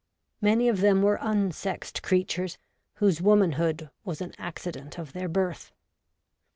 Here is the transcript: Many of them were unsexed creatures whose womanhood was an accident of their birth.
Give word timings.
Many 0.41 0.67
of 0.67 0.81
them 0.81 1.03
were 1.03 1.19
unsexed 1.21 2.01
creatures 2.01 2.57
whose 2.95 3.21
womanhood 3.21 3.91
was 4.03 4.19
an 4.19 4.33
accident 4.39 4.97
of 4.97 5.13
their 5.13 5.29
birth. 5.29 5.71